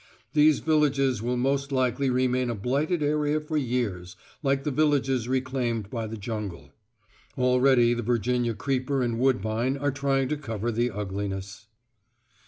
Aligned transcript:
These 0.33 0.61
villages 0.61 1.21
will 1.21 1.37
most 1.37 1.71
likely 1.71 2.09
remain 2.09 2.49
a 2.49 2.55
blighted 2.55 3.03
area 3.03 3.39
for 3.39 3.55
years, 3.55 4.15
like 4.41 4.63
the 4.63 4.71
villages 4.71 5.27
reclaimed 5.29 5.91
by 5.91 6.07
the 6.07 6.17
jungle. 6.17 6.71
Already 7.37 7.93
the 7.93 8.01
virginia 8.01 8.55
creeper 8.55 9.03
and 9.03 9.19
woodbine 9.19 9.77
are 9.77 9.91
trying 9.91 10.27
to 10.29 10.37
cover 10.37 10.71
the 10.71 10.89
ugliness.... 10.89 11.67